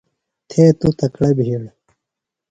تھے 0.49 0.63
تُوۡ 0.79 0.93
تکڑہ 0.99 1.29
بِھیڑ. 1.37 1.63